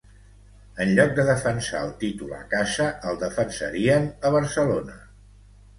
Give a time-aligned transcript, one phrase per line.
[0.85, 4.99] en lloc de defensar el títol a casa, el defensarien a Barcelona